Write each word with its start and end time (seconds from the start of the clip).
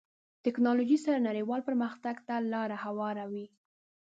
ټکنالوژي 0.45 0.97
سره 1.05 1.25
نړیوال 1.29 1.61
پرمختګ 1.69 2.15
ته 2.27 2.35
لاره 2.53 2.77
هواروي. 2.85 3.45